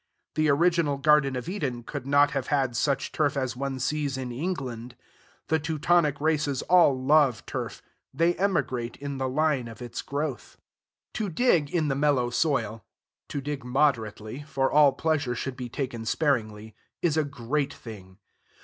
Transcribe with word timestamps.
The 0.33 0.49
original 0.49 0.97
Garden 0.97 1.35
of 1.35 1.47
Eden 1.47 1.83
could 1.83 2.07
not 2.07 2.31
have 2.31 2.47
had 2.47 2.75
such 2.75 3.11
turf 3.11 3.37
as 3.37 3.55
one 3.55 3.77
sees 3.79 4.17
in 4.17 4.31
England. 4.31 4.95
The 5.47 5.59
Teutonic 5.59 6.19
races 6.19 6.63
all 6.63 6.99
love 6.99 7.45
turf: 7.45 7.83
they 8.11 8.33
emigrate 8.37 8.97
in 8.97 9.19
the 9.19 9.29
line 9.29 9.67
of 9.67 9.79
its 9.79 10.01
growth. 10.01 10.57
To 11.13 11.29
dig 11.29 11.69
in 11.69 11.87
the 11.87 11.93
mellow 11.93 12.31
soil 12.31 12.83
to 13.29 13.41
dig 13.41 13.63
moderately, 13.63 14.41
for 14.41 14.71
all 14.71 14.93
pleasure 14.93 15.35
should 15.35 15.55
be 15.55 15.69
taken 15.69 16.05
sparingly 16.05 16.75
is 17.03 17.15
a 17.15 17.23
great 17.23 17.71
thing. 17.75 18.17